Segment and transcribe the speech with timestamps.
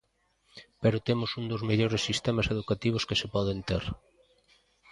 [0.81, 3.83] Pero temos un dos mellores sistemas educativos que se poden ter.